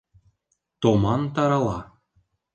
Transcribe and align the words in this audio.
Томан 0.81 1.21
тарала 1.35 1.79